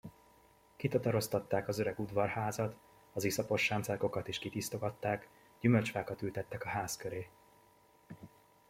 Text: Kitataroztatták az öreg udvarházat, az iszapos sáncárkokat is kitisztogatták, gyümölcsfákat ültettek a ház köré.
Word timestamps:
Kitataroztatták 0.75 1.67
az 1.67 1.79
öreg 1.79 1.99
udvarházat, 1.99 2.75
az 3.13 3.23
iszapos 3.23 3.63
sáncárkokat 3.63 4.27
is 4.27 4.39
kitisztogatták, 4.39 5.27
gyümölcsfákat 5.59 6.21
ültettek 6.21 6.65
a 6.65 6.69
ház 6.69 6.97
köré. 6.97 7.29